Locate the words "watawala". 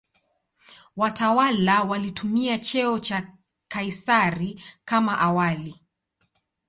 0.97-1.83